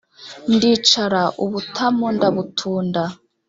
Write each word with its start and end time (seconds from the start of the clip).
ndicara 0.53 1.23
ubutama 1.43 2.07
ndabutunda; 2.15 3.03